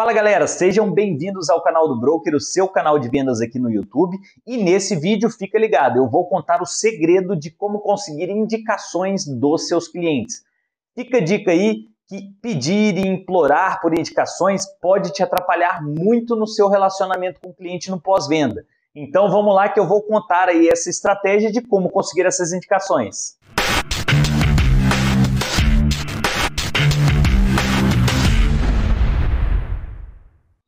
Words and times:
Fala 0.00 0.14
galera, 0.14 0.46
sejam 0.46 0.90
bem-vindos 0.90 1.50
ao 1.50 1.62
canal 1.62 1.86
do 1.86 2.00
Broker, 2.00 2.34
o 2.34 2.40
seu 2.40 2.66
canal 2.66 2.98
de 2.98 3.06
vendas 3.10 3.42
aqui 3.42 3.58
no 3.58 3.70
YouTube. 3.70 4.16
E 4.46 4.56
nesse 4.56 4.96
vídeo, 4.96 5.28
fica 5.28 5.58
ligado, 5.58 5.98
eu 5.98 6.08
vou 6.08 6.26
contar 6.26 6.62
o 6.62 6.64
segredo 6.64 7.36
de 7.36 7.50
como 7.50 7.80
conseguir 7.80 8.30
indicações 8.30 9.26
dos 9.26 9.68
seus 9.68 9.88
clientes. 9.88 10.42
Fica 10.96 11.18
a 11.18 11.20
dica 11.20 11.50
aí 11.50 11.84
que 12.08 12.32
pedir 12.40 12.96
e 12.96 13.06
implorar 13.06 13.78
por 13.82 13.92
indicações 13.92 14.64
pode 14.80 15.12
te 15.12 15.22
atrapalhar 15.22 15.82
muito 15.82 16.34
no 16.34 16.46
seu 16.46 16.70
relacionamento 16.70 17.38
com 17.38 17.50
o 17.50 17.54
cliente 17.54 17.90
no 17.90 18.00
pós-venda. 18.00 18.64
Então 18.96 19.30
vamos 19.30 19.54
lá 19.54 19.68
que 19.68 19.78
eu 19.78 19.86
vou 19.86 20.00
contar 20.00 20.48
aí 20.48 20.66
essa 20.72 20.88
estratégia 20.88 21.52
de 21.52 21.60
como 21.60 21.90
conseguir 21.90 22.24
essas 22.24 22.54
indicações. 22.54 23.36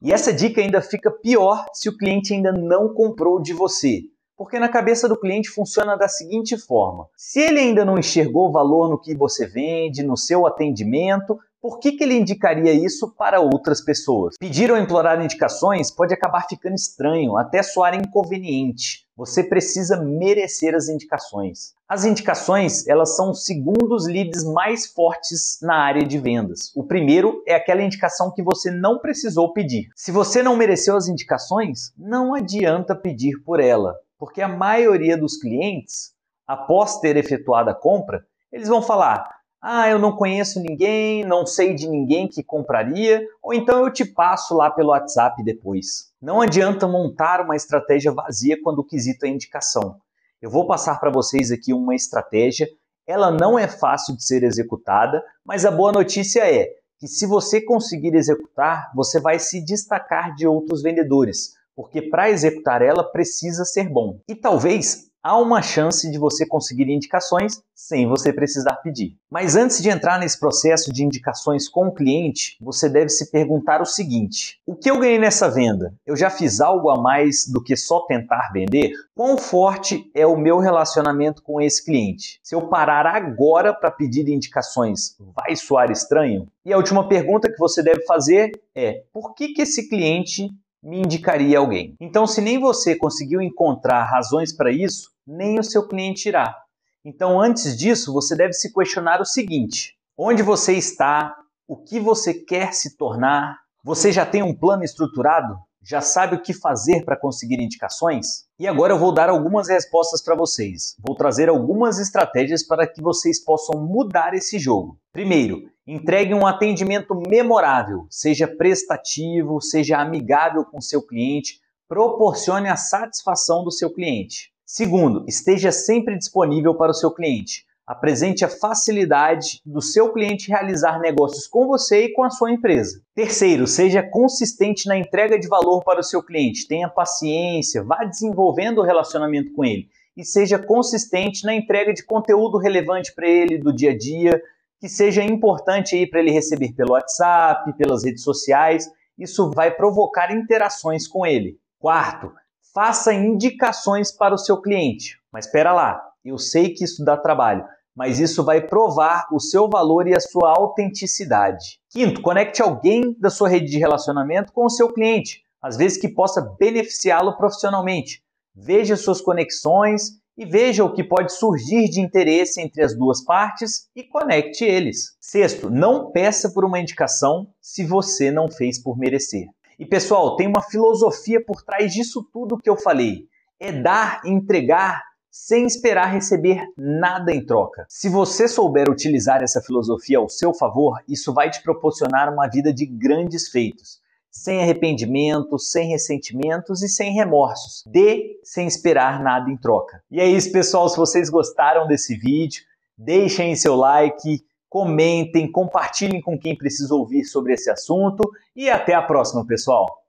E 0.05 0.13
essa 0.13 0.33
dica 0.33 0.61
ainda 0.61 0.83
fica 0.83 1.13
pior 1.13 1.65
se 1.73 1.89
o 1.89 1.97
cliente 1.97 2.35
ainda 2.35 2.51
não 2.51 2.93
comprou 2.93 3.41
de 3.41 3.53
você. 3.53 4.01
Porque 4.37 4.59
na 4.59 4.69
cabeça 4.69 5.09
do 5.09 5.17
cliente 5.17 5.49
funciona 5.49 5.97
da 5.97 6.09
seguinte 6.09 6.59
forma: 6.59 7.07
se 7.17 7.39
ele 7.39 7.61
ainda 7.61 7.85
não 7.85 7.97
enxergou 7.97 8.51
valor 8.51 8.89
no 8.89 9.01
que 9.01 9.15
você 9.15 9.47
vende, 9.47 10.03
no 10.03 10.17
seu 10.17 10.45
atendimento, 10.45 11.39
por 11.61 11.79
que, 11.79 11.93
que 11.93 12.03
ele 12.03 12.19
indicaria 12.19 12.73
isso 12.73 13.15
para 13.17 13.41
outras 13.41 13.81
pessoas? 13.81 14.35
Pedir 14.41 14.73
ou 14.73 14.77
implorar 14.77 15.23
indicações 15.23 15.93
pode 15.93 16.13
acabar 16.13 16.49
ficando 16.49 16.75
estranho, 16.75 17.37
até 17.37 17.63
soar 17.63 17.95
inconveniente. 17.95 19.07
Você 19.25 19.45
precisa 19.45 20.03
merecer 20.03 20.75
as 20.75 20.89
indicações. 20.89 21.75
As 21.89 22.05
indicações, 22.05 22.89
elas 22.89 23.15
são 23.15 23.31
os 23.31 23.45
segundos 23.45 24.09
leads 24.09 24.43
mais 24.43 24.89
fortes 24.89 25.61
na 25.63 25.77
área 25.77 26.05
de 26.05 26.19
vendas. 26.19 26.73
O 26.75 26.83
primeiro 26.83 27.41
é 27.47 27.55
aquela 27.55 27.83
indicação 27.83 28.33
que 28.33 28.43
você 28.43 28.69
não 28.69 28.99
precisou 28.99 29.53
pedir. 29.53 29.91
Se 29.95 30.11
você 30.11 30.43
não 30.43 30.57
mereceu 30.57 30.97
as 30.97 31.07
indicações, 31.07 31.93
não 31.97 32.35
adianta 32.35 32.97
pedir 32.97 33.41
por 33.45 33.61
ela, 33.61 33.95
porque 34.19 34.43
a 34.43 34.49
maioria 34.49 35.17
dos 35.17 35.37
clientes, 35.37 36.13
após 36.45 36.99
ter 36.99 37.17
efetuado 37.17 37.71
a 37.71 37.75
compra, 37.75 38.27
eles 38.51 38.67
vão 38.67 38.83
falar: 38.83 39.25
ah, 39.63 39.89
eu 39.89 39.97
não 39.97 40.17
conheço 40.17 40.61
ninguém, 40.61 41.25
não 41.25 41.47
sei 41.47 41.73
de 41.73 41.89
ninguém 41.89 42.27
que 42.27 42.43
compraria, 42.43 43.25
ou 43.41 43.55
então 43.55 43.85
eu 43.85 43.93
te 43.93 44.05
passo 44.05 44.57
lá 44.57 44.69
pelo 44.69 44.89
WhatsApp 44.89 45.41
depois. 45.45 46.11
Não 46.21 46.41
adianta 46.41 46.89
montar 46.89 47.41
uma 47.41 47.55
estratégia 47.55 48.11
vazia 48.11 48.61
quando 48.61 48.81
o 48.81 48.85
quesito 48.85 49.25
é 49.25 49.29
indicação. 49.29 49.97
Eu 50.41 50.51
vou 50.51 50.67
passar 50.67 50.99
para 50.99 51.11
vocês 51.11 51.53
aqui 51.53 51.73
uma 51.73 51.95
estratégia. 51.95 52.69
Ela 53.07 53.31
não 53.31 53.57
é 53.57 53.69
fácil 53.69 54.17
de 54.17 54.25
ser 54.25 54.43
executada, 54.43 55.23
mas 55.45 55.65
a 55.65 55.71
boa 55.71 55.93
notícia 55.93 56.41
é 56.41 56.69
que 56.99 57.07
se 57.07 57.25
você 57.25 57.61
conseguir 57.61 58.17
executar, 58.17 58.91
você 58.97 59.21
vai 59.21 59.39
se 59.39 59.65
destacar 59.65 60.35
de 60.35 60.45
outros 60.45 60.83
vendedores, 60.83 61.55
porque 61.77 62.03
para 62.03 62.31
executar 62.31 62.83
ela 62.83 63.05
precisa 63.05 63.65
ser 63.65 63.89
bom. 63.89 64.19
E 64.29 64.35
talvez 64.35 65.12
há 65.23 65.39
uma 65.39 65.63
chance 65.63 66.11
de 66.11 66.19
você 66.19 66.45
conseguir 66.45 66.91
indicações 66.91 67.63
sem 67.75 68.07
você 68.07 68.33
precisar 68.33 68.77
pedir. 68.77 69.17
Mas 69.31 69.57
antes 69.57 69.81
de 69.83 69.89
entrar 69.89 70.19
nesse 70.19 70.39
processo 70.39 70.93
de 70.93 71.05
indicações 71.05 71.69
com 71.69 71.89
o 71.89 71.95
cliente, 71.95 72.57
você 72.61 72.89
deve 72.89 73.09
se 73.09 73.31
perguntar 73.31 73.81
o 73.81 73.87
seguinte: 73.87 74.61
o 74.67 74.75
que 74.75 74.91
eu 74.91 74.99
ganhei 74.99 75.19
nessa 75.19 75.49
venda? 75.49 75.95
Eu 76.05 76.17
já 76.17 76.29
fiz 76.29 76.61
algo 76.61 76.91
a 76.91 77.01
mais 77.01 77.47
do 77.47 77.63
que 77.63 77.77
só 77.77 78.01
tentar 78.01 78.51
vender? 78.53 78.93
Quão 79.15 79.37
forte 79.37 80.11
é 80.15 80.27
o 80.27 80.37
meu 80.37 80.59
relacionamento 80.59 81.43
com 81.43 81.61
esse 81.61 81.85
cliente? 81.85 82.41
Se 82.43 82.55
eu 82.55 82.69
parar 82.69 83.07
agora 83.07 83.73
para 83.73 83.91
pedir 83.91 84.29
indicações, 84.29 85.17
vai 85.35 85.55
soar 85.55 85.91
estranho? 85.91 86.49
E 86.65 86.73
a 86.73 86.77
última 86.77 87.09
pergunta 87.09 87.51
que 87.51 87.59
você 87.59 87.83
deve 87.83 88.05
fazer 88.05 88.53
é: 88.75 89.03
por 89.13 89.35
que, 89.35 89.49
que 89.49 89.63
esse 89.63 89.89
cliente 89.89 90.51
me 90.83 90.99
indicaria 90.99 91.59
alguém. 91.59 91.95
Então, 92.01 92.27
se 92.27 92.41
nem 92.41 92.59
você 92.59 92.97
conseguiu 92.97 93.41
encontrar 93.41 94.05
razões 94.05 94.55
para 94.55 94.73
isso, 94.73 95.11
nem 95.27 95.59
o 95.59 95.65
seu 95.65 95.87
cliente 95.87 96.29
irá. 96.29 96.57
Então, 97.05 97.41
antes 97.41 97.77
disso, 97.77 98.13
você 98.13 98.37
deve 98.37 98.53
se 98.53 98.73
questionar 98.73 99.21
o 99.21 99.25
seguinte: 99.25 99.95
onde 100.17 100.43
você 100.43 100.73
está? 100.73 101.37
O 101.69 101.77
que 101.77 102.01
você 102.01 102.35
quer 102.35 102.73
se 102.75 102.97
tornar? 102.97 103.57
Você 103.85 104.13
já 104.13 104.27
tem 104.27 104.43
um 104.43 104.55
plano 104.55 104.85
estruturado? 104.85 105.57
Já 105.85 106.01
sabe 106.01 106.37
o 106.37 106.43
que 106.43 106.55
fazer 106.55 107.05
para 107.05 107.19
conseguir 107.19 107.61
indicações? 107.61 108.45
E 108.57 108.69
agora 108.69 108.93
eu 108.93 108.99
vou 108.99 109.13
dar 109.13 109.29
algumas 109.29 109.69
respostas 109.69 110.23
para 110.23 110.37
vocês. 110.37 110.95
Vou 111.05 111.17
trazer 111.17 111.49
algumas 111.49 111.99
estratégias 111.99 112.63
para 112.65 112.87
que 112.87 113.03
vocês 113.03 113.45
possam 113.45 113.81
mudar 113.81 114.33
esse 114.33 114.61
jogo. 114.61 114.97
Primeiro, 115.13 115.69
entregue 115.85 116.35
um 116.35 116.47
atendimento 116.47 117.21
memorável, 117.29 118.07
seja 118.09 118.47
prestativo, 118.47 119.61
seja 119.61 119.99
amigável 119.99 120.65
com 120.65 120.81
seu 120.81 121.03
cliente, 121.03 121.61
proporcione 121.89 122.69
a 122.69 122.77
satisfação 122.77 123.65
do 123.65 123.73
seu 123.73 123.93
cliente. 123.93 124.53
Segundo, 124.65 125.25
esteja 125.27 125.73
sempre 125.73 126.17
disponível 126.17 126.77
para 126.77 126.93
o 126.93 126.95
seu 126.95 127.11
cliente. 127.11 127.67
Apresente 127.93 128.43
a 128.43 128.49
facilidade 128.49 129.61
do 129.67 129.83
seu 129.83 130.15
cliente 130.15 130.49
realizar 130.49 130.99
negócios 130.99 131.47
com 131.47 131.67
você 131.67 132.07
e 132.07 132.13
com 132.15 132.25
a 132.25 132.31
sua 132.31 132.51
empresa. 132.51 133.03
Terceiro, 133.15 133.67
seja 133.67 134.03
consistente 134.03 134.89
na 134.89 134.97
entrega 134.97 135.39
de 135.39 135.47
valor 135.47 135.85
para 135.85 136.01
o 136.01 136.03
seu 136.03 136.23
cliente. 136.23 136.67
Tenha 136.67 136.89
paciência, 136.89 137.85
vá 137.85 138.03
desenvolvendo 138.05 138.79
o 138.79 138.83
relacionamento 138.83 139.53
com 139.53 139.63
ele 139.63 139.91
e 140.17 140.25
seja 140.25 140.59
consistente 140.59 141.45
na 141.45 141.55
entrega 141.55 141.93
de 141.93 142.03
conteúdo 142.03 142.57
relevante 142.57 143.15
para 143.15 143.29
ele 143.29 143.59
do 143.59 143.75
dia 143.75 143.91
a 143.91 143.99
dia, 143.99 144.43
que 144.81 144.89
seja 144.89 145.23
importante 145.23 145.95
aí 145.95 146.09
para 146.09 146.21
ele 146.21 146.31
receber 146.31 146.73
pelo 146.73 146.93
WhatsApp, 146.93 147.77
pelas 147.77 148.05
redes 148.05 148.23
sociais. 148.23 148.91
Isso 149.19 149.51
vai 149.51 149.71
provocar 149.71 150.35
interações 150.35 151.07
com 151.07 151.27
ele. 151.27 151.59
Quarto, 151.79 152.33
faça 152.73 153.13
indicações 153.13 154.11
para 154.11 154.35
o 154.35 154.39
seu 154.39 154.63
cliente. 154.63 155.19
Mas 155.31 155.45
espera 155.45 155.75
lá, 155.75 156.03
eu 156.25 156.39
sei 156.39 156.71
que 156.71 156.85
isso 156.85 157.05
dá 157.05 157.19
trabalho, 157.19 157.67
mas 157.95 158.19
isso 158.19 158.45
vai 158.45 158.61
provar 158.61 159.27
o 159.33 159.39
seu 159.39 159.69
valor 159.69 160.09
e 160.09 160.15
a 160.15 160.21
sua 160.21 160.51
autenticidade. 160.57 161.79
Quinto, 161.91 162.23
conecte 162.23 162.63
alguém 162.63 163.17
da 163.19 163.31
sua 163.31 163.49
rede 163.49 163.71
de 163.71 163.79
relacionamento 163.79 164.53
com 164.53 164.65
o 164.65 164.71
seu 164.71 164.93
cliente, 164.93 165.43
às 165.61 165.77
vezes 165.77 165.99
que 165.99 166.09
possa 166.09 166.41
beneficiá-lo 166.59 167.37
profissionalmente. 167.37 168.23
Veja 168.55 168.97
suas 168.97 169.21
conexões 169.21 170.21
e 170.37 170.47
veja 170.47 170.85
o 170.85 170.93
que 170.93 171.05
pode 171.05 171.33
surgir 171.33 171.89
de 171.89 172.01
interesse 172.01 172.61
entre 172.61 172.83
as 172.83 172.97
duas 172.97 173.23
partes 173.23 173.89
e 173.95 174.03
conecte 174.03 174.65
eles. 174.65 175.17
Sexto, 175.21 175.71
não 175.71 176.11
peça 176.11 176.51
por 176.51 176.65
uma 176.65 176.81
indicação 176.81 177.47
se 177.61 177.85
você 177.85 178.31
não 178.31 178.51
fez 178.51 178.83
por 178.83 178.99
merecer. 178.99 179.47
E 179.79 179.87
pessoal, 179.87 180.37
tem 180.37 180.47
uma 180.47 180.63
filosofia 180.63 181.45
por 181.45 181.63
trás 181.63 181.93
disso 181.93 182.27
tudo 182.33 182.59
que 182.59 182.71
eu 182.71 182.77
falei. 182.77 183.27
É 183.61 183.73
dar 183.73 184.23
entregar 184.25 185.03
sem 185.33 185.65
esperar 185.65 186.13
receber 186.13 186.63
nada 186.77 187.33
em 187.33 187.43
troca. 187.43 187.87
Se 187.89 188.11
você 188.11 188.47
souber 188.47 188.91
utilizar 188.91 189.43
essa 189.43 189.63
filosofia 189.63 190.19
ao 190.19 190.29
seu 190.29 190.53
favor, 190.53 191.01
isso 191.09 191.33
vai 191.33 191.49
te 191.49 191.63
proporcionar 191.63 192.31
uma 192.31 192.47
vida 192.49 192.71
de 192.71 192.85
grandes 192.85 193.49
feitos. 193.49 193.99
Sem 194.31 194.61
arrependimento, 194.61 195.59
sem 195.59 195.89
ressentimentos 195.89 196.83
e 196.83 196.89
sem 196.89 197.15
remorsos. 197.15 197.83
Dê 197.87 198.39
sem 198.45 198.67
esperar 198.67 199.23
nada 199.23 199.51
em 199.51 199.57
troca. 199.57 200.03
E 200.11 200.21
é 200.21 200.27
isso, 200.27 200.53
pessoal. 200.53 200.87
Se 200.91 200.99
vocês 200.99 201.31
gostaram 201.31 201.87
desse 201.87 202.15
vídeo, 202.15 202.63
deixem 202.97 203.57
seu 203.57 203.75
like, 203.75 204.45
comentem, 204.69 205.51
compartilhem 205.51 206.21
com 206.21 206.39
quem 206.39 206.57
precisa 206.57 206.95
ouvir 206.95 207.25
sobre 207.25 207.55
esse 207.55 207.71
assunto 207.71 208.23
e 208.55 208.69
até 208.69 208.95
a 208.95 209.03
próxima, 209.03 209.47
pessoal. 209.47 209.87